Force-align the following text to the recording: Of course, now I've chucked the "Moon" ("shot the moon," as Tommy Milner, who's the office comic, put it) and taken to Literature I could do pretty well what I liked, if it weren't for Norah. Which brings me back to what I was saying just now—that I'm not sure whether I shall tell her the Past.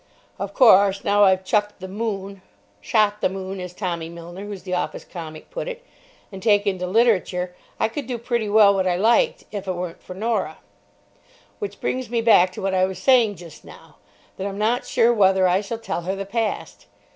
Of 0.39 0.55
course, 0.55 1.03
now 1.03 1.23
I've 1.25 1.45
chucked 1.45 1.79
the 1.79 1.87
"Moon" 1.87 2.41
("shot 2.81 3.21
the 3.21 3.29
moon," 3.29 3.59
as 3.61 3.71
Tommy 3.71 4.09
Milner, 4.09 4.47
who's 4.47 4.63
the 4.63 4.73
office 4.73 5.03
comic, 5.03 5.51
put 5.51 5.67
it) 5.67 5.83
and 6.31 6.41
taken 6.41 6.79
to 6.79 6.87
Literature 6.87 7.55
I 7.79 7.87
could 7.87 8.07
do 8.07 8.17
pretty 8.17 8.49
well 8.49 8.73
what 8.73 8.87
I 8.87 8.95
liked, 8.95 9.43
if 9.51 9.67
it 9.67 9.73
weren't 9.73 10.01
for 10.01 10.15
Norah. 10.15 10.57
Which 11.59 11.79
brings 11.79 12.09
me 12.09 12.19
back 12.19 12.51
to 12.53 12.63
what 12.63 12.73
I 12.73 12.85
was 12.85 12.97
saying 12.97 13.35
just 13.35 13.63
now—that 13.63 14.47
I'm 14.47 14.57
not 14.57 14.87
sure 14.87 15.13
whether 15.13 15.47
I 15.47 15.61
shall 15.61 15.77
tell 15.77 16.01
her 16.01 16.15
the 16.15 16.25
Past. 16.25 16.87